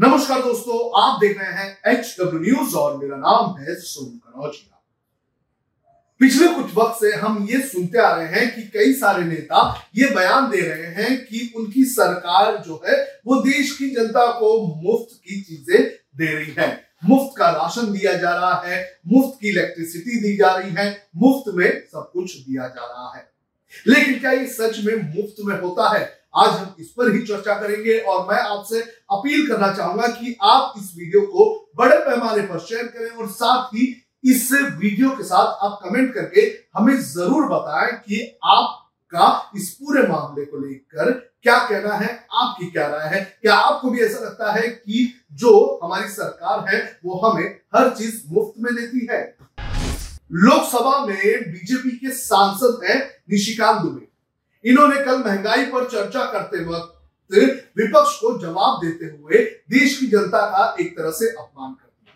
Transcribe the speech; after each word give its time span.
नमस्कार 0.00 0.42
दोस्तों, 0.42 1.02
आप 1.02 1.20
देख 1.20 1.38
रहे 1.38 1.52
हैं 1.52 1.92
एच 1.92 2.16
डब्ल्यू 2.20 2.40
न्यूज़ 2.40 2.74
और 2.76 2.96
मेरा 2.96 3.16
नाम 3.16 3.56
है 3.60 3.74
सोनू 3.74 4.10
कनौजिया। 4.10 4.84
पिछले 6.20 6.48
कुछ 6.48 6.74
वक्त 6.74 7.00
से 7.00 7.12
हम 7.12 7.46
ये 7.50 7.60
सुनते 7.60 7.98
आ 7.98 8.10
रहे 8.16 8.26
हैं 8.26 8.54
कि 8.54 8.62
कई 8.62 8.92
सारे 8.92 9.24
नेता 9.24 9.88
ये 9.96 10.10
बयान 10.10 10.50
दे 10.50 10.60
रहे 10.60 10.92
हैं 10.94 11.16
कि 11.24 11.52
उनकी 11.56 11.84
सरकार 11.84 12.56
जो 12.56 12.82
है, 12.86 13.20
वो 13.26 13.40
देश 13.42 13.76
की 13.78 13.90
जनता 13.90 14.26
को 14.40 14.82
मुफ़्त 14.84 15.20
की 15.24 15.40
चीज़ें 15.40 15.90
दे 16.16 16.34
रही 16.34 16.54
है। 16.58 16.86
मुफ़्त 17.04 17.38
का 17.38 17.50
राशन 17.50 17.92
दिया 17.92 18.12
जा 18.12 18.34
रहा 18.34 18.62
है, 18.66 19.00
मुफ़्त 19.08 19.38
की 19.40 19.48
इलेक्ट्रिसिटी 19.48 20.20
दी 20.20 20.36
जा 20.36 20.54
रही 20.54 20.70
है, 20.70 21.08
मुफ़्त 21.16 21.54
में 21.54 21.82
सब 21.92 22.10
कुछ 22.12 22.36
दिया 22.36 22.68
जा 22.68 22.86
रहा 22.86 23.16
है। 23.16 23.30
लेकिन 23.86 24.18
क्या 24.18 24.30
ये 24.30 24.46
सच 24.46 24.80
में 24.84 24.94
मुफ़्त 24.96 25.36
में 25.40 25.60
होता 25.60 25.98
है? 25.98 26.18
आज 26.38 26.50
हम 26.50 26.74
इस 26.80 26.88
पर 26.88 27.10
ही 27.14 27.20
चर्चा 27.22 27.54
करेंगे 27.60 27.98
और 28.00 28.26
मैं 28.28 28.40
आपसे 28.40 28.80
अपील 29.12 29.46
करना 29.48 29.72
चाहूँगा 29.72 30.06
कि 30.08 30.36
आप 30.42 30.74
इस 30.78 30.92
वीडियो 30.96 31.20
को 31.22 31.46
बड़े 31.76 31.96
पैमाने 31.98 32.42
पर 32.42 32.58
शेयर 32.58 32.86
करें 32.86 33.10
और 33.10 33.28
साथ 33.28 33.74
ही 33.74 33.86
इस 34.24 34.48
वीडियो 34.52 35.10
के 35.10 35.22
साथ 35.22 35.64
आप 35.64 35.78
कमेंट 35.84 36.12
करके 36.14 36.40
हमें 36.76 36.94
ज़रूर 37.02 37.46
बताएँ 37.48 37.92
कि 37.98 38.20
आपका 38.44 39.50
इस 39.56 39.70
पूरे 39.74 40.02
मामले 40.08 40.44
को 40.44 40.58
लेकर 40.58 41.10
क्या 41.42 41.58
कहना 41.58 41.94
है, 41.94 42.08
आपकी 42.34 42.70
क्या 42.70 42.86
राय 42.86 43.08
है। 43.08 43.20
क्या 43.42 43.54
आपको 43.54 43.90
भी 43.90 44.00
ऐसा 44.00 44.24
लगता 44.24 44.52
है 44.52 44.68
कि 44.68 45.14
जो 45.32 45.80
हमारी 45.84 46.08
सरकार 46.08 46.64
है, 46.68 46.80
वो 47.04 47.20
हमें 47.20 47.44
हर 47.76 47.90
चीज़ 47.90 48.22
मुफ़्त 48.28 48.54
में 48.58 48.74
देती 48.74 49.06
है? 49.10 49.22
लोकसभा 50.32 50.98
में 51.06 51.52
बीजेपी 51.52 51.96
के 51.96 52.10
सांसद 52.10 52.80
हैं 52.84 53.00
निशिकांत 53.30 53.80
दुबे। 53.82 54.07
इन्होंने 54.64 55.04
कल 55.04 55.18
महँगाई 55.18 55.64
पर 55.66 55.88
चर्चा 55.88 56.24
करते 56.32 56.64
वक्त 56.64 56.94
विपक्ष 57.78 58.16
को 58.20 58.38
जवाब 58.38 58.80
देते 58.82 59.06
हुए 59.06 59.38
देश 59.70 59.98
की 59.98 60.06
जनता 60.06 60.40
का 60.48 60.76
एक 60.80 60.96
तरह 60.98 61.10
से 61.10 61.28
अपमान 61.30 61.72
कर 61.72 61.86
दिया। 61.86 62.14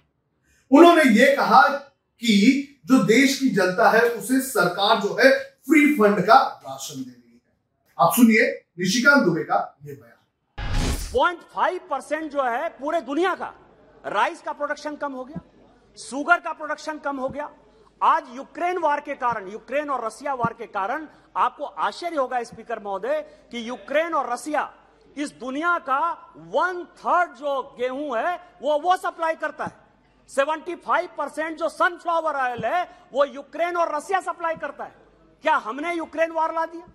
उन्होंने 0.71 1.03
ये 1.13 1.35
कहा 1.37 1.63
कि 1.69 2.69
जो 2.87 3.03
देश 3.05 3.39
की 3.39 3.49
जनता 3.51 3.91
है, 3.91 4.09
उसे 4.09 4.41
सरकार 4.43 5.01
जो 5.01 5.17
है 5.21 5.31
फ्री 5.67 5.95
फंड 5.95 6.21
का 6.27 6.37
राशन 6.37 6.95
दे 6.97 7.11
रही 7.11 7.33
है। 7.33 7.41
आप 7.99 8.13
सुनिए 8.17 8.51
निशिकांत 8.79 9.25
दुबे 9.25 9.43
का 9.43 9.79
ये 9.85 9.93
बयान। 9.93 11.11
पॉइंट 11.13 11.41
फाइव 11.55 11.81
परसेंट 11.91 12.31
जो 12.33 12.43
है 12.43 12.69
पूरे 12.71 13.01
दुनिया 13.03 13.35
का 13.35 13.53
राइस 14.05 14.41
का 14.43 14.53
प्रोडक्शन 14.53 14.97
कम 14.97 15.13
हो 15.13 15.25
गया, 15.25 15.41
सुगर 15.99 16.39
का 16.39 16.53
प्रोडक्शन 16.53 16.99
कम 16.99 17.17
हो 17.17 17.29
गया 17.29 17.51
आज 18.03 18.27
यूक्रेन 18.35 18.79
वार 18.79 19.01
के 19.01 19.15
कारण, 19.15 19.49
यूक्रेन 19.49 19.91
और 19.91 20.05
रसिया 20.05 20.35
वार 20.35 20.53
के 20.53 20.67
कारण 20.67 21.07
आपको 21.37 21.65
आश्चर्य 21.65 22.17
होगा 22.17 22.43
स्पीकर 22.43 22.79
महोदय 22.79 23.21
कि 23.51 23.69
यूक्रेन 23.69 24.15
और 24.15 24.33
रसिया 24.33 24.73
इस 25.17 25.33
दुनिया 25.33 25.79
का 25.79 26.33
वन 26.37 26.85
थर्ड 26.85 27.35
जो 27.35 27.63
गेहूँ 27.79 28.17
है, 28.19 28.59
वो 28.63 28.79
वो 28.79 28.97
सप्लाई 28.97 29.35
करता 29.35 29.65
है। 29.65 29.73
75 30.29 31.07
परसेंट 31.19 31.57
जो 31.59 31.69
सनफ्लावर 31.69 32.35
ऑयल 32.35 32.65
है, 32.65 32.83
वो 33.13 33.25
यूक्रेन 33.25 33.77
और 33.77 33.95
रसिया 33.97 34.21
सप्लाई 34.21 34.55
करता 34.55 34.85
है। 34.85 34.95
क्या 35.43 35.57
हमने 35.57 35.95
यूक्रेन 35.95 36.33
वार 36.33 36.55
ला 36.55 36.67
दिया? 36.67 36.87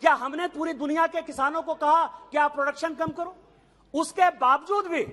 क्या 0.00 0.14
हमने 0.14 0.48
पूरी 0.48 0.72
दुनिया 0.72 1.06
के 1.06 1.22
किसानों 1.22 1.62
को 1.62 1.74
कहा 1.74 2.06
कि 2.30 2.38
आप 2.38 2.54
प्रोडक्शन 2.54 2.94
कम 2.94 3.06
करो? 3.06 3.36
उसके 3.94 4.30
बावजूद 4.30 4.86
भी 4.86 5.06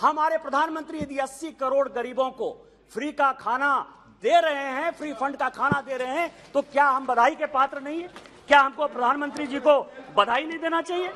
हमारे 0.00 0.38
प्रधानमंत्री 0.38 0.98
यदि 0.98 1.18
80 1.18 1.50
करोड़ 1.50 1.88
गरीबों 1.88 2.30
को 2.30 2.66
फ्री 2.92 3.12
का 3.12 3.32
खाना 3.32 3.94
दे 4.22 4.40
रहे 4.40 4.64
हैं 4.72 4.90
फ्री 4.90 5.12
फंड 5.12 5.36
का 5.36 5.48
खाना 5.48 5.80
दे 5.80 5.96
रहे 5.96 6.18
हैं 6.18 6.30
तो 6.54 6.62
क्या 6.62 6.84
हम 6.86 7.06
बधाई 7.06 7.34
के 7.34 7.46
पात्र 7.46 7.80
नहीं 7.80 8.00
है? 8.02 8.08
क्या 8.48 8.60
हमको 8.60 8.86
प्रधानमंत्री 8.86 9.46
जी 9.46 9.58
को 9.58 9.80
बधाई 10.16 10.44
नहीं 10.44 10.58
देना 10.58 10.80
चाहिए? 10.82 11.12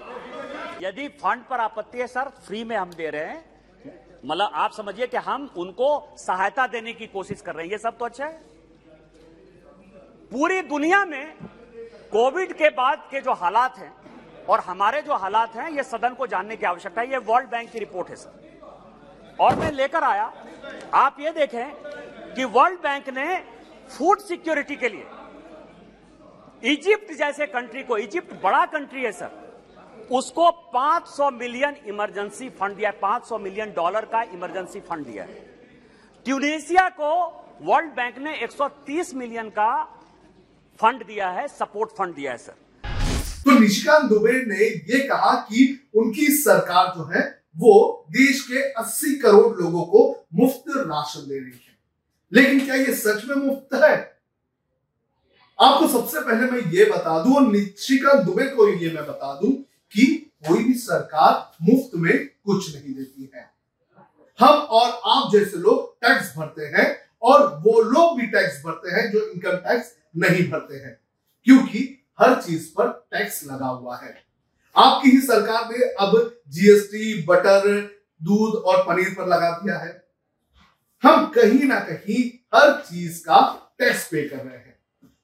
यदि 0.83 1.09
फंड 1.21 1.45
पर 1.45 1.61
आपत्ति 1.61 1.99
है 1.99 2.07
सर 2.07 2.29
फ्री 2.47 2.63
में 2.65 2.77
हम 2.77 2.91
दे 2.91 3.09
रहे 3.11 3.25
हैं। 3.25 3.45
मतलब 4.25 4.51
आप 4.55 4.73
समझिए 4.73 5.07
कि 5.07 5.17
हम 5.19 5.51
उनको 5.57 5.89
सहायता 6.19 6.67
देने 6.67 6.93
की 6.93 7.07
कोशिश 7.07 7.41
कर 7.41 7.55
रहे 7.55 7.65
हैं। 7.65 7.73
ये 7.73 7.79
सब 7.79 7.99
तो 7.99 8.05
अच्छा 8.05 8.25
है। 8.25 8.41
पूरी 10.33 10.61
दुनिया 10.63 11.05
में 11.05 11.35
कोविड 12.13 12.53
के 12.53 12.69
बाद 12.71 13.09
के 13.11 13.21
जो 13.21 13.33
हालात 13.35 13.79
हैं 13.79 13.93
और 14.49 14.61
हमारे 14.61 15.01
जो 15.03 15.15
हालात 15.15 15.57
हैं, 15.57 15.71
ये 15.71 15.83
सदन 15.83 16.15
को 16.15 16.27
जानने 16.27 16.57
की 16.57 16.67
आवश्यकता 16.67 17.01
है। 17.01 17.11
ये 17.11 17.19
वर्ल्ड 17.19 17.51
बैंक 17.51 17.71
की 17.71 17.79
रिपोर्ट 17.79 18.09
है 18.11 18.17
सर 18.17 19.37
और 19.41 19.57
मैं 19.57 19.71
लेकर 19.73 20.05
आया। 20.05 20.33
आप 20.95 21.17
ये 21.21 21.31
देखें 21.33 22.12
कि 22.37 22.45
वर्ल्ड 22.47 22.79
बैंक 22.81 23.09
ने 23.09 23.37
फ़ूड 23.91 24.21
सिक्योरिटी 24.21 24.77
के 24.77 24.89
लिए, 24.89 25.05
इजिप्ट 26.65 27.13
जैसे 27.19 27.47
कंट्री 27.47 27.83
को, 27.83 27.97
इजिप्ट 27.99 28.35
बड़ा 28.43 28.65
कंट्री 28.67 29.03
है 29.03 29.13
सर, 29.13 29.31
उसको 30.11 30.51
500 30.75 31.31
मिलियन 31.31 31.77
इमरजेंसी 31.87 32.49
फंड 32.51 32.77
दिया 32.77 32.91
है 32.91 32.99
500 33.01 33.39
मिलियन 33.39 33.73
डॉलर 33.73 34.05
का 34.05 34.23
इमरजेंसी 34.33 34.81
फंड 34.81 35.07
दिया 35.07 35.25
है। 35.25 35.35
ट्यूनेशिया 36.27 36.89
को 36.91 37.13
वर्ल्ड 37.63 37.91
बैंक 37.91 38.19
ने 38.19 38.35
130 38.39 39.15
मिलियन 39.15 39.49
का 39.51 39.71
फंड 40.81 41.07
दिया 41.07 41.29
है, 41.31 41.47
सपोर्ट 41.49 41.91
फंड 41.91 42.15
दिया 42.15 42.33
है 42.33 42.39
सर। 42.39 42.55
तो 43.45 43.59
निशिकांत 43.59 44.09
दुबे 44.11 44.33
ने 44.47 44.65
ये 44.65 44.99
कहा 45.09 45.35
कि 45.49 45.91
उनकी 45.95 46.27
सरकार 46.37 46.93
जो 46.97 47.05
है, 47.05 47.23
वो 47.57 48.07
देश 48.11 48.41
के 48.43 48.63
80 48.73 49.15
करोड़ 49.23 49.57
लोगों 49.57 49.85
को 49.85 50.27
मुफ़्त 50.35 50.65
राशन 50.69 51.29
दे 51.29 51.39
रही 51.39 51.61
है। 51.67 51.72
लेकिन 52.33 52.65
क्या 52.65 52.75
ये 52.75 52.95
सच 52.95 53.25
में 53.25 53.37
मुफ़्त 53.37 53.75
है? 53.75 53.97
आपको 55.59 55.89
सबसे 55.89 56.21
पहले 56.21 56.51
मैं 56.51 56.61
ये 56.73 56.85
बता 56.85 57.23
दूँ, 57.25 57.35
और 57.37 57.47
निशिका 57.47 58.13
दुबे 58.23 58.45
को 58.47 58.69
ये 58.69 58.93
मैं 58.93 59.07
बता 59.07 59.35
दूँ 59.35 59.53
कि 59.95 60.07
कोई 60.49 60.65
भी 60.65 60.75
सरकार 60.75 61.57
मुफ़्त 61.63 61.91
में 61.95 62.27
कुछ 62.27 62.75
नहीं 62.77 62.95
देती 62.95 63.31
है। 63.35 63.51
हम 64.39 64.49
और 64.49 65.01
आप 65.07 65.33
जैसे 65.33 65.59
लोग 65.59 65.95
टैक्स 65.97 66.33
भरते 66.37 66.67
हैं, 66.67 66.87
और 67.23 67.47
वो 67.63 67.81
लोग 67.83 68.19
भी 68.21 68.27
टैक्स 68.27 68.63
भरते 68.65 68.91
हैं 68.91 69.11
जो 69.11 69.21
इनकम 69.27 69.57
टैक्स 69.69 69.93
नहीं 70.17 70.49
भरते 70.51 70.77
हैं, 70.77 70.99
क्योंकि 71.47 71.89
हर 72.21 72.41
चीज़ 72.43 72.69
पर 72.69 72.89
टैक्स 73.13 73.45
लगा 73.45 73.67
हुआ 73.67 73.97
है। 73.97 74.15
आपकी 74.77 75.11
ही 75.11 75.21
सरकार 75.21 75.69
ने 75.71 75.85
अब 76.01 76.41
जीएसटी 76.49 77.23
बटर 77.23 77.69
दूध 78.21 78.55
और 78.55 78.83
पनीर 78.83 79.09
पर 79.09 79.27
लगा 79.27 79.51
दिया 79.51 79.79
है। 79.79 79.91
हम 81.03 81.27
कहीं 81.27 81.65
ना 81.65 81.79
कहीं 81.81 82.23
हर 82.55 82.71
चीज़ 82.81 83.21
का 83.21 83.41
टैक्स 83.79 84.07
पे 84.09 84.23
कर 84.29 84.37
रहे 84.37 84.57
हैं। 84.57 84.79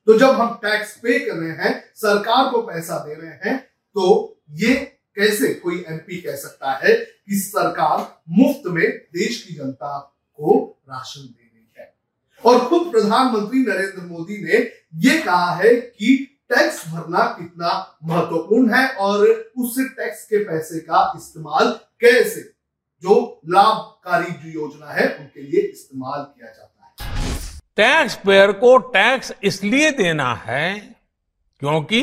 तो 0.06 0.19
जब 0.19 0.31
हम 0.31 0.55
टैक्स 0.62 0.97
पे 0.97 1.19
कर 1.19 1.34
रहे 1.34 1.50
हैं, 1.50 1.72
सरकार 1.94 2.50
को 2.53 2.62
पैसा 2.62 2.99
दे 2.99 3.15
रहे 3.15 3.50
हैं 3.50 3.59
तो 3.97 4.41
ये 4.50 4.75
कैसे 5.17 5.53
कोई 5.55 5.84
एमपी 5.88 6.21
कह 6.22 6.37
सकता 6.37 6.72
है 6.84 6.94
कि 6.94 7.38
सरकार 7.38 7.99
मुफ़्त 8.28 8.62
में 8.67 8.84
देश 9.15 9.43
की 9.43 9.55
जनता 9.55 9.99
को 10.38 10.56
राशन 10.91 11.21
दे 11.21 11.50
रही 11.55 11.72
है? 11.78 11.94
और 12.44 12.69
खुद 12.69 12.91
प्रधानमंत्री 12.93 13.59
नरेंद्र 13.59 14.03
मोदी 14.03 14.43
ने 14.44 14.59
ये 15.06 15.19
कहा 15.22 15.55
है 15.55 15.75
कि 15.75 16.17
टैक्स 16.49 16.87
भरना 16.88 17.25
कितना 17.38 17.71
महत्वपूर्ण 18.05 18.75
है 18.75 18.88
और 18.97 19.27
उस 19.56 19.78
टैक्स 19.97 20.25
के 20.25 20.44
पैसे 20.44 20.81
का 20.81 21.12
इस्तेमाल 21.17 21.72
कैसे 22.00 22.41
जो 23.03 23.41
लाभकारी 23.49 24.31
जो 24.33 24.61
योजना 24.61 24.93
है, 24.93 25.07
उनके 25.19 25.43
लिए 25.43 25.61
इस्तेमाल 25.63 26.23
किया 26.23 26.49
जाता 26.49 26.85
है। 26.87 27.59
टैक्स 27.77 28.15
पेयर 28.17 28.53
को 28.53 28.77
टैक्स 28.79 29.33
इसलिए 29.43 29.91
देना 29.91 30.35
है 30.37 30.79
क्योंकि 31.61 32.03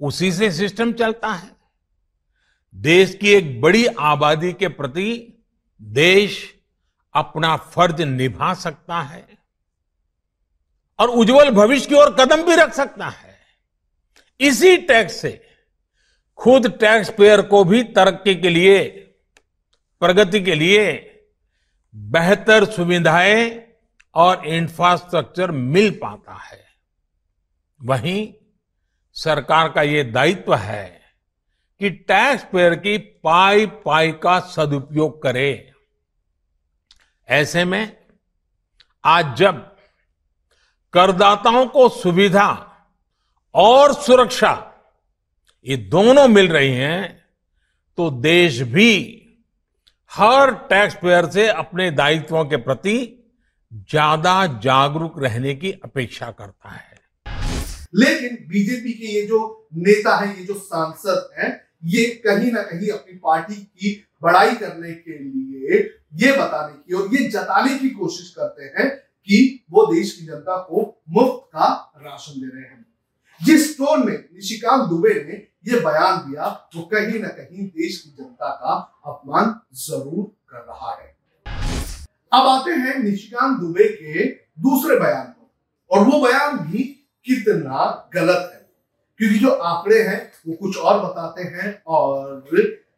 उसी 0.00 0.30
से 0.32 0.50
सिस्टम 0.50 0.92
चलता 0.92 1.28
है। 1.28 1.50
देश 2.74 3.14
की 3.14 3.28
एक 3.28 3.60
बड़ी 3.60 3.84
आबादी 3.86 4.52
के 4.52 4.68
प्रति 4.68 5.42
देश 5.80 6.38
अपना 7.14 7.56
फ़र्ज़ 7.56 8.02
निभा 8.02 8.52
सकता 8.54 9.00
है 9.00 9.26
और 10.98 11.08
उज्जवल 11.10 11.50
भविष्य 11.50 11.88
की 11.88 11.94
ओर 11.94 12.14
कदम 12.20 12.42
भी 12.42 12.54
रख 12.54 12.72
सकता 12.74 13.08
है। 13.08 13.38
इसी 14.40 14.76
टैक्स 14.76 15.20
से 15.20 15.30
खुद 16.38 16.70
टैक्स 16.70 17.10
पेयर 17.10 17.42
को 17.42 17.62
भी 17.64 17.82
तरक्की 17.82 18.34
के 18.34 18.48
लिए 18.48 19.06
प्रगति 20.00 20.40
के 20.40 20.54
लिए 20.54 20.92
बेहतर 21.94 22.64
सुविधाएँ 22.64 23.66
और 24.14 24.46
इंफ्रास्ट्रक्चर 24.46 25.50
मिल 25.50 25.90
पाता 25.90 26.34
है। 26.34 26.64
वहीं 27.82 28.32
सरकार 29.12 29.68
का 29.68 29.82
ये 29.82 30.04
दायित्व 30.04 30.54
है 30.54 31.00
कि 31.80 31.90
टैक्स 31.90 32.44
पेयर 32.52 32.74
की 32.74 32.98
पाई 32.98 33.66
पाई 33.66 34.12
का 34.12 34.40
सदुपयोग 34.40 35.22
करे। 35.22 35.72
ऐसे 37.28 37.64
में 37.64 37.96
आज 39.04 39.36
जब 39.36 39.76
करदाताओं 40.92 41.66
को 41.66 41.88
सुविधा 41.88 42.50
और 43.54 43.94
सुरक्षा 43.94 44.72
ये 45.66 45.76
दोनों 45.76 46.28
मिल 46.28 46.48
रही 46.48 46.72
हैं 46.72 47.24
तो 47.96 48.10
देश 48.10 48.60
भी 48.60 49.16
हर 50.10 50.50
टैक्स 50.70 50.94
पेयर 50.94 51.26
से 51.30 51.46
अपने 51.48 51.90
दायित्वों 51.90 52.44
के 52.44 52.56
प्रति 52.56 52.94
ज़्यादा 53.90 54.46
जागरूक 54.62 55.18
रहने 55.22 55.54
की 55.54 55.70
अपेक्षा 55.84 56.30
करता 56.30 56.70
है। 56.70 56.98
लेकिन 57.94 58.36
बीजेपी 58.48 58.92
के 58.92 59.06
ये 59.06 59.22
जो 59.26 59.68
नेता 59.76 60.16
है, 60.16 60.28
ये 60.38 60.44
जो 60.44 60.54
सांसद 60.54 61.30
हैं, 61.38 61.50
ये 61.84 62.04
कहीं 62.26 62.50
ना 62.52 62.62
कहीं 62.62 62.90
अपनी 62.90 63.16
पार्टी 63.18 63.54
की 63.54 63.94
बड़ाई 64.22 64.54
करने 64.54 64.92
के 64.92 65.18
लिए 65.18 65.78
ये 66.16 66.32
बताने 66.32 66.72
की 66.72 66.94
और 66.94 67.14
ये 67.14 67.28
जताने 67.28 67.78
की 67.78 67.90
कोशिश 67.90 68.34
करते 68.38 68.64
हैं 68.64 68.88
कि 68.90 69.64
वो 69.70 69.86
देश 69.86 70.12
की 70.12 70.26
जनता 70.26 70.56
को 70.62 70.82
मुफ़्त 71.10 71.48
का 71.54 71.68
राशन 71.98 72.40
दे 72.40 72.46
रहे 72.46 72.64
हैं। 72.64 72.86
जिस 73.40 73.76
टोन 73.78 74.06
में 74.06 74.16
निशिकांत 74.16 74.88
दुबे 74.88 75.14
ने 75.14 75.42
ये 75.66 75.80
बयान 75.80 76.18
दिया 76.18 76.70
वो 76.76 76.82
कहीं 76.82 77.20
ना 77.20 77.28
कहीं 77.28 77.66
देश 77.66 77.96
की 78.00 78.22
जनता 78.22 78.48
का 78.48 78.74
अपमान 79.06 79.60
ज़रूर 79.74 80.24
कर 80.48 80.58
रहा 80.58 80.90
है। 80.90 81.08
अब 82.32 82.46
आते 82.46 82.70
हैं 82.70 82.98
निशिकांत 82.98 83.58
दुबे 83.60 83.84
के 83.84 84.24
दूसरे 84.60 84.98
बयान 85.00 85.26
पर, 85.26 85.50
और 85.90 86.04
वो 86.06 86.20
बयान 86.20 86.58
भी 86.58 86.82
कितना 87.26 88.10
गलत 88.14 88.50
है। 88.54 88.60
क्योंकि 89.18 89.38
जो 89.38 89.50
आंकड़े 89.50 90.02
हैं, 90.02 90.32
वो 90.48 90.54
कुछ 90.54 90.78
और 90.78 90.98
बताते 90.98 91.42
हैं, 91.42 91.82
और 91.86 92.44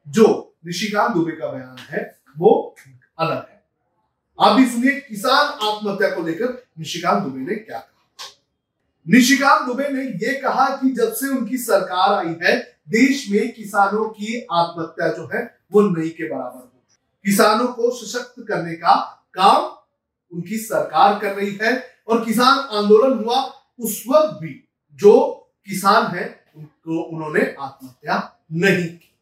जो 0.08 0.56
निशिकांत 0.66 1.14
दुबे 1.14 1.32
का 1.32 1.50
बयान 1.52 1.76
है, 1.90 2.18
वो 2.38 2.76
अलग 3.18 3.36
है। 3.36 3.62
आप 4.40 4.56
भी 4.56 4.66
सुनिए 4.66 5.00
किसान 5.00 5.46
आत्महत्या 5.46 6.10
को 6.10 6.22
लेकर 6.22 6.62
निशिकांत 6.78 7.22
दुबे 7.22 7.40
ने 7.40 7.54
क्या 7.54 7.78
कहा। 7.78 7.91
निशिकांत 9.06 9.66
दुबे 9.66 9.88
ने 9.88 10.02
यह 10.22 10.40
कहा 10.42 10.68
कि 10.76 10.90
जब 10.90 11.12
से 11.12 11.28
उनकी 11.28 11.56
सरकार 11.56 12.12
आई 12.14 12.34
है, 12.42 12.56
देश 12.88 13.26
में 13.30 13.52
किसानों 13.52 14.08
की 14.08 14.46
आत्महत्या 14.52 15.08
जो 15.08 15.28
है, 15.34 15.42
वो 15.72 15.80
नहीं 15.80 16.10
के 16.10 16.28
बराबर 16.28 16.58
हो 16.58 16.68
किसानों 17.24 17.66
को 17.66 17.90
सशक्त 17.90 18.34
करने 18.48 18.74
का 18.74 18.94
काम 19.34 19.62
उनकी 20.32 20.56
सरकार 20.56 21.18
कर 21.18 21.34
रही 21.34 21.58
है 21.62 21.72
और 22.08 22.24
किसान 22.24 22.58
आंदोलन 22.76 23.24
हुआ 23.24 23.40
उस 23.80 24.02
वक्त 24.08 24.38
भी 24.40 24.54
जो 24.94 25.14
किसान 25.66 26.06
है, 26.16 26.24
उनको 26.56 27.02
उन्होंने 27.02 27.40
आत्महत्या 27.60 28.16
नहीं 28.52 28.88
की। 28.88 29.14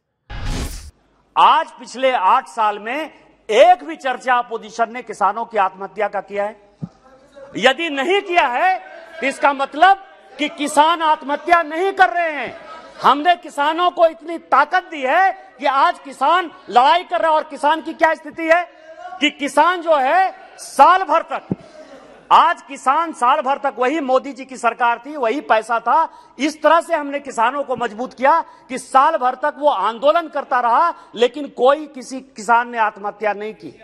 आज 1.36 1.66
पिछले 1.70 2.10
आठ 2.12 2.48
साल 2.48 2.78
में 2.78 3.12
एक 3.48 3.84
भी 3.84 3.96
चर्चा 3.96 4.34
अपोजिशन 4.34 4.92
ने 4.92 5.02
किसानों 5.02 5.44
की 5.44 5.58
आत्महत्या 5.58 6.08
का 6.08 6.20
किया 6.20 6.44
है। 6.44 6.56
यदि 7.56 7.88
नहीं 7.90 8.20
किया 8.22 8.46
है 8.46 8.89
इसका 9.26 9.52
मतलब 9.52 10.04
कि 10.38 10.48
किसान 10.48 11.02
आत्महत्या 11.02 11.62
नहीं 11.62 11.92
कर 11.92 12.10
रहे 12.10 12.30
हैं। 12.30 12.56
हमने 13.02 13.36
किसानों 13.36 13.90
को 13.90 14.06
इतनी 14.06 14.38
ताकत 14.38 14.84
दी 14.84 15.02
है 15.02 15.56
कि 15.58 15.66
आज 15.66 15.98
किसान 15.98 16.50
लड़ाई 16.70 17.02
कर 17.02 17.20
रहा 17.20 17.30
है 17.30 17.36
और 17.36 17.44
किसान 17.44 17.82
की 17.82 17.92
क्या 17.92 18.14
स्थिति 18.14 18.42
है? 18.42 18.62
कि 19.20 19.30
किसान 19.30 19.82
जो 19.82 19.96
है, 19.96 20.34
साल 20.58 21.02
भर 21.02 21.22
तक, 21.22 21.48
आज 22.32 22.62
किसान 22.62 23.12
साल 23.12 23.40
भर 23.40 23.58
तक 23.58 23.74
वही 23.78 24.00
मोदी 24.00 24.32
जी 24.32 24.44
की 24.44 24.56
सरकार 24.56 25.02
थी, 25.06 25.16
वही 25.16 25.40
पैसा 25.40 25.80
था। 25.80 26.08
इस 26.38 26.62
तरह 26.62 26.80
से 26.80 26.94
हमने 26.94 27.20
किसानों 27.20 27.64
को 27.64 27.76
मज़बूत 27.76 28.14
किया 28.14 28.40
कि 28.40 28.78
साल 28.78 29.16
भर 29.16 29.34
तक 29.34 29.54
वो 29.58 29.68
आंदोलन 29.68 30.28
करता 30.28 30.60
रहा, 30.60 30.94
लेकिन 31.14 31.48
कोई 31.48 31.86
किसी 31.86 32.20
किसान 32.20 32.68
ने 32.68 32.78
आत्महत्या 32.78 33.32
नहीं 33.32 33.54
की। 33.54 33.80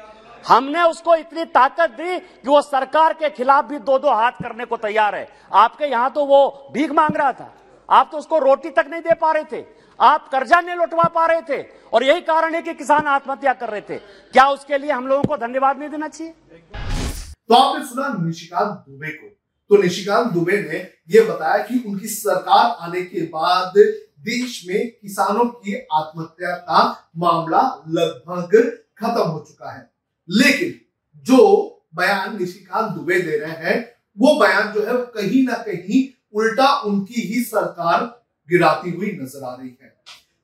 हमने 0.48 0.82
उसको 0.82 1.14
इतनी 1.14 1.44
ताकत 1.44 1.90
दी 1.90 2.18
कि 2.18 2.48
वो 2.48 2.60
सरकार 2.62 3.12
के 3.12 3.30
खिलाफ 3.30 3.64
भी 3.64 3.78
दो 3.78 3.98
दो 3.98 4.10
हाथ 4.10 4.32
करने 4.32 4.64
को 4.64 4.76
तैयार 4.76 5.14
है। 5.14 5.28
आपके 5.52 5.84
यहाँ 5.84 6.10
तो 6.10 6.24
वो 6.24 6.70
भीख 6.74 6.90
मांग 6.90 7.16
रहा 7.16 7.32
था। 7.32 7.52
आप 7.88 8.08
तो 8.12 8.18
उसको 8.18 8.38
रोटी 8.38 8.70
तक 8.70 8.86
नहीं 8.90 9.00
दे 9.00 9.14
पा 9.14 9.32
रहे 9.32 9.44
थे। 9.52 9.64
आप 10.00 10.28
कर्जा 10.28 10.60
नहीं 10.60 10.76
लौटवा 10.76 11.04
पा 11.04 11.26
रहे 11.26 11.40
थे। 11.42 11.62
और 11.92 12.04
यही 12.04 12.20
कारण 12.20 12.54
है 12.54 12.62
कि 12.62 12.74
किसान 12.74 13.06
आत्महत्या 13.06 13.52
कर 13.52 13.68
रहे 13.68 13.80
थे। 13.80 13.96
क्या 13.96 14.48
उसके 14.48 14.78
लिए 14.78 14.90
हम 14.90 15.06
लोगों 15.06 15.24
को 15.24 15.36
धन्यवाद 15.36 15.78
नहीं 15.78 15.88
देना 15.88 16.08
चाहिए? 16.08 16.32
तो 16.32 17.54
आपने 17.54 17.84
सुना 17.84 18.08
निशिकांत 18.24 18.84
दुबे 18.88 19.10
को। 19.10 19.28
तो 19.70 19.82
निशिकांत 19.82 20.32
दुबे 20.32 20.60
ने 20.62 20.78
यह 21.10 21.28
बताया 21.28 21.64
कि 21.64 21.82
उनकी 21.88 22.08
सरकार 22.08 22.76
आने 22.80 23.02
के 23.02 23.20
बाद 23.26 23.72
देश 24.20 24.62
में 24.68 24.90
किसानों 24.90 25.44
की 25.44 25.74
आत्महत्या 25.92 26.54
का 26.56 27.10
मामला 27.16 27.62
लगभग 27.88 28.56
खत्म 28.98 29.22
हो 29.22 29.44
चुका 29.48 29.72
है। 29.72 29.95
लेकिन 30.30 30.80
जो 31.22 31.72
बयान 31.96 32.38
निशिकांत 32.38 32.92
दुबे 32.92 33.20
दे 33.20 33.36
रहे 33.36 33.50
हैं, 33.50 33.92
वो 34.18 34.40
बयान 34.40 34.72
जो 34.72 34.86
है 34.86 34.92
कहीं 34.92 35.44
ना 35.44 35.54
कहीं 35.54 36.08
उल्टा 36.34 36.80
उनकी 36.80 37.20
ही 37.20 37.42
सरकार 37.44 38.24
गिराती 38.50 38.90
हुई 38.90 39.12
नज़र 39.12 39.44
आ 39.44 39.54
रही 39.54 39.76
है। 39.82 39.96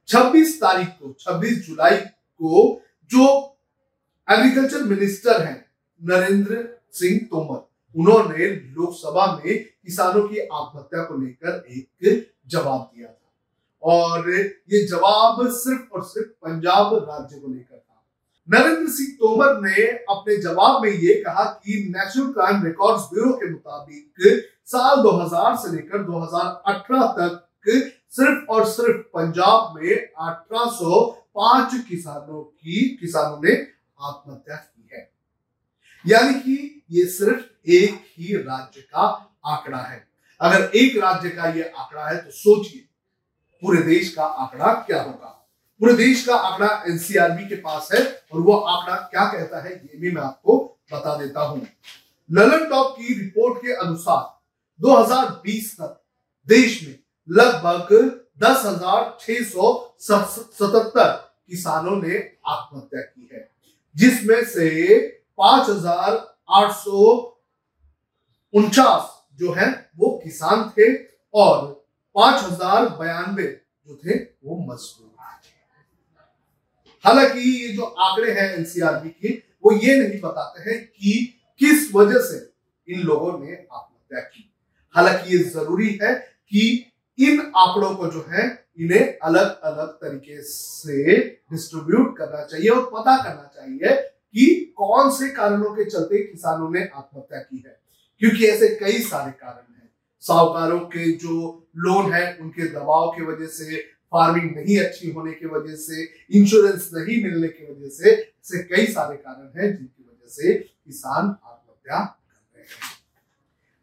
26 0.09 0.57
तारीख 0.61 0.89
को 0.89 1.17
26 1.21 1.67
जुलाई 1.67 1.97
को 1.97 2.83
जो 3.11 3.49
एग्रीकल्चर 4.31 4.83
मिनिस्टर 4.83 5.43
हैं, 5.43 5.67
नरेंद्र 6.05 6.79
सिंह 6.93 7.19
तोमर, 7.19 7.69
उन्होंने 7.97 8.47
लोकसभा 8.47 9.27
में 9.37 9.65
किसानों 9.65 10.29
की 10.29 10.39
आत्महत्या 10.39 11.03
को 11.03 11.19
लेकर 11.19 11.65
एक 11.71 12.33
जवाब 12.47 12.91
दिया 12.97 13.09
था। 13.09 13.33
और 13.83 14.31
ये 14.73 14.87
जवाब 14.87 15.49
सिर्फ़ 15.51 15.93
और 15.93 16.03
सिर्फ़ 16.03 16.29
पंजाब 16.29 16.95
राज्य 16.95 17.41
को 17.41 17.49
लेकर 17.49 17.82
नरेंद्र 18.51 18.91
सिंह 18.93 19.09
तोमर 19.09 19.61
ने 19.61 19.83
अपने 20.11 20.37
जवाब 20.37 20.83
में 20.83 20.91
ये 20.91 21.15
कहा 21.15 21.45
कि 21.45 21.93
नेशनल 21.97 22.33
क्राइम 22.33 22.65
रिकॉर्ड्स 22.65 23.03
ब्यूरो 23.03 23.33
के 23.33 23.51
मुताबिक 23.51 24.15
साल 24.67 25.03
2000 25.03 25.57
से 25.57 25.77
लेकर 25.77 26.03
2018 26.03 27.07
तक 27.19 27.49
सिर्फ़ 28.11 28.45
और 28.51 28.67
सिर्फ़ 28.67 28.97
पंजाब 29.15 29.75
में 29.77 30.09
1805 30.21 31.79
किसानों 31.89 32.43
की, 32.43 32.97
किसानों 33.01 33.41
ने 33.45 33.53
आत्महत्या 34.01 34.57
की 34.57 34.89
है। 34.93 35.11
यानी 36.07 36.35
कि 36.35 36.85
ये 36.91 37.05
सिर्फ़ 37.07 37.71
एक 37.71 38.05
ही 38.19 38.37
राज्य 38.37 38.81
का 38.81 39.07
आंकड़ा 39.47 39.79
है। 39.79 40.07
अगर 40.41 40.71
एक 40.75 40.97
राज्य 40.97 41.31
का 41.31 41.47
ये 41.47 41.63
आंकड़ा 41.63 42.09
है 42.09 42.17
तो 42.17 42.31
सोचिए, 42.31 42.89
पूरे 43.63 43.83
देश 43.83 44.15
का 44.15 44.25
आंकड़ा 44.25 44.73
क्या 44.87 45.03
होगा? 45.03 45.32
पूरे 45.83 45.93
देश 45.95 46.25
का 46.27 46.35
आंकड़ा 46.39 46.67
एनसीआरबी 46.89 47.45
के 47.49 47.55
पास 47.61 47.89
है 47.93 48.01
और 48.33 48.41
वो 48.41 48.57
आंकड़ा 48.73 48.97
क्या 49.13 49.25
कहता 49.33 49.63
है 49.63 49.71
ये 49.71 49.99
भी 50.01 50.11
मैं 50.11 50.23
आपको 50.23 50.59
बता 50.93 51.17
देता 51.17 51.41
हूँ। 51.41 51.67
ललन 52.31 52.65
टॉप 52.71 52.95
की 52.99 53.15
रिपोर्ट 53.15 53.59
के 53.63 53.73
अनुसार 53.77 54.23
2020 54.81 55.73
तक 55.81 55.99
देश 56.49 56.83
में 56.83 56.95
लगभग 57.29 57.91
दस 58.43 58.63
किसानों 61.51 61.97
ने 62.03 62.17
आत्महत्या 62.47 63.01
की 63.01 63.29
है, 63.33 63.49
जिसमें 63.97 64.45
से 64.45 64.99
पाँच 65.39 65.69
हज़ार 65.69 66.11
आठ 66.55 66.73
सौ 66.75 67.15
उनचास 68.55 69.11
जो 69.41 69.53
है 69.53 69.71
वो 69.99 70.19
किसान 70.25 70.69
थे 70.79 70.93
और 71.35 71.57
पाँच 72.17 72.43
हज़ार 72.43 72.89
बयानबे 72.99 73.47
जो 73.89 73.97
थे 73.97 74.19
वो 74.19 74.57
मजदूर। 74.63 75.11
हालाँकि 77.05 77.41
ये 77.41 77.69
जो 77.69 77.83
आंकड़े 77.83 78.33
हैं 78.33 78.55
एनसीआरबी 78.55 79.11
के, 79.11 79.29
वो 79.65 79.73
ये 79.73 80.09
नहीं 80.09 80.21
बताते 80.21 80.71
हैं 80.71 80.87
कि 80.87 81.41
किस 81.59 81.95
वजह 81.95 82.19
से 82.19 82.53
इन 82.93 83.01
लोगों 83.01 83.39
ने 83.39 83.53
आत्महत्या 83.73 84.21
की। 84.21 84.55
हालाँकि 84.97 85.37
ये 85.37 85.43
ज़रूरी 85.43 85.99
है 86.03 86.15
कि 86.49 86.93
इन 87.19 87.53
आंकड़ों 87.57 87.95
को 87.95 88.07
जो 88.07 88.27
है, 88.29 88.67
इन्हें 88.81 89.19
अलग 89.19 89.61
अलग 89.61 89.89
तरीके 89.89 90.43
से 90.43 91.21
डिस्ट्रीब्यूट 91.25 92.19
करना 92.19 92.45
चाहिए 92.45 92.69
और 92.69 92.85
पता 92.85 93.23
करना 93.23 93.51
चाहिए 93.55 93.97
कि 94.35 94.75
कौन 94.77 95.11
से 95.11 95.29
कारणों 95.29 95.71
के 95.71 95.85
चलते 95.85 96.19
किसानों 96.19 96.71
ने 96.71 96.81
आत्महत्या 96.95 97.39
की 97.39 97.65
है। 97.67 97.81
क्योंकि 98.19 98.47
ऐसे 98.47 98.69
कई 98.69 98.99
सारे 98.99 99.33
कारण 99.33 99.75
हैं। 99.75 99.91
साहूकारों 100.21 100.81
के 100.81 101.13
जो 101.13 101.69
लोन 101.77 102.13
है, 102.13 102.39
उनके 102.41 102.69
दबाव 102.69 103.11
की 103.11 103.23
वजह 103.23 103.47
से 103.47 103.92
फ़ार्मिंग 104.13 104.57
नहीं 104.57 104.79
अच्छी 104.79 105.11
होने 105.11 105.33
की 105.33 105.47
वजह 105.47 105.77
से 105.77 106.03
इंश्योरेंस 106.31 106.91
नहीं 106.95 107.23
मिलने 107.23 107.49
की 107.49 107.73
वजह 107.73 107.89
से 107.89 108.11
ऐसे 108.11 108.63
कई 108.63 108.87
सारे 108.87 109.17
कारण 109.17 109.61
हैं 109.61 109.77
जिनकी 109.77 110.03
वजह 110.03 110.29
से 110.29 110.55
किसान 110.55 111.25
आत्महत्या 111.25 112.05
कर 112.05 112.59
रहे 112.59 112.65
हैं। 112.65 112.91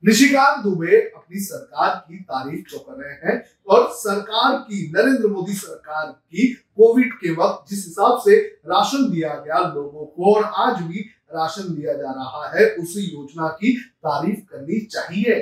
निशिकांत 0.05 0.63
दुबे 0.63 0.97
अपनी 1.15 1.39
सरकार 1.39 1.95
की 1.95 2.19
तारीफ़ 2.19 2.65
तो 2.71 2.79
कर 2.79 3.03
रहे 3.03 3.13
हैं 3.13 3.43
और 3.67 3.89
सरकार 3.93 4.57
की, 4.57 4.91
नरेंद्र 4.91 5.27
मोदी 5.27 5.53
सरकार 5.53 6.05
की 6.05 6.47
कोविड 6.53 7.13
के 7.13 7.31
वक्त 7.31 7.69
जिस 7.69 7.85
हिसाब 7.85 8.19
से 8.19 8.35
राशन 8.65 9.09
दिया 9.11 9.33
गया 9.35 9.59
लोगों 9.73 10.05
को 10.05 10.35
और 10.35 10.43
आज 10.43 10.81
भी 10.81 10.99
राशन 11.33 11.73
दिया 11.75 11.93
जा 11.93 12.11
रहा 12.11 12.51
है, 12.55 12.75
उसी 12.75 13.01
योजना 13.01 13.47
की 13.47 13.75
तारीफ़ 13.77 14.39
करनी 14.39 14.79
चाहिए। 14.85 15.35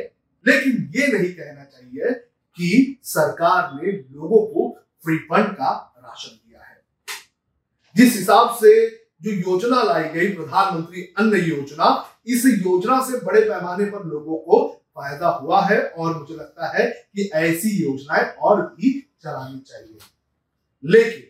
लेकिन 0.47 0.91
ये 0.95 1.07
नहीं 1.07 1.33
कहना 1.33 1.63
चाहिए 1.63 2.26
कि 2.57 2.99
सरकार 3.03 3.81
ने 3.81 3.91
लोगों 3.91 4.45
को 4.47 4.77
फ्री 5.03 5.17
फंड 5.17 5.45
का 5.45 5.93
राशन 5.97 6.35
दिया 6.35 6.61
है। 6.63 6.83
जिस 7.95 8.15
हिसाब 8.15 8.55
से 8.55 8.89
जो 9.21 9.31
योजना 9.31 9.83
लाई 9.83 10.03
गई, 10.03 10.35
प्रधानमंत्री 10.35 11.01
अन्न 11.01 11.35
योजना, 11.35 12.05
इस 12.27 12.45
योजना 12.45 13.01
से 13.01 13.25
बड़े 13.25 13.41
पैमाने 13.41 13.85
पर 13.85 14.05
लोगों 14.05 14.37
को 14.37 14.81
फ़ायदा 14.95 15.29
हुआ 15.29 15.61
है 15.61 15.89
और 15.89 16.19
मुझे 16.19 16.33
लगता 16.33 16.77
है 16.77 17.09
कि 17.15 17.29
ऐसी 17.33 17.69
योजनाएँ 17.69 18.35
और 18.35 18.61
भी 18.61 19.11
चलानी 19.21 19.59
चाहिए। 19.59 19.97
लेकिन 20.85 21.23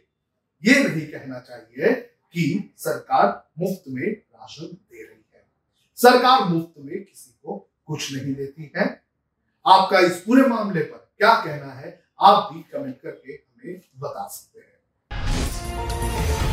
ये 0.71 0.89
नहीं 0.89 1.07
कहना 1.07 1.39
चाहिए 1.39 1.93
कि 2.33 2.73
सरकार 2.77 3.49
मुफ़्त 3.59 3.83
में 3.87 4.11
राशन 4.11 4.65
दे 4.65 5.03
रही 5.03 5.25
है। 5.33 5.47
सरकार 5.95 6.49
मुफ़्त 6.49 6.73
में 6.77 7.03
किसी 7.03 7.39
को 7.43 7.69
कुछ 7.85 8.13
नहीं 8.13 8.35
देती 8.35 8.71
है। 8.77 9.03
आपका 9.67 9.99
इस 9.99 10.21
पूरे 10.21 10.43
मामले 10.43 10.81
पर 10.81 11.06
क्या 11.19 11.33
कहना 11.45 11.71
है 11.73 11.89
आप 12.21 12.49
भी 12.53 12.61
कमेंट 12.73 12.99
करके 13.01 13.33
हमें 13.33 13.81
बता 13.99 14.27
सकते 14.27 14.59
हैं। 14.59 16.46